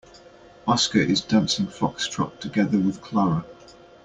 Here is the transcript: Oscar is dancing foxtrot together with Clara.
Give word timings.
Oscar 0.65 0.97
is 0.97 1.21
dancing 1.21 1.67
foxtrot 1.67 2.39
together 2.39 2.79
with 2.79 3.01
Clara. 3.01 3.45